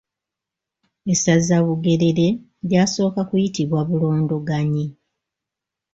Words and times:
Essaza 1.13 1.55
Bugerere 1.65 2.27
lyasooka 2.67 3.21
kuyitibwa 3.29 3.79
Bulondoganyi. 3.87 4.85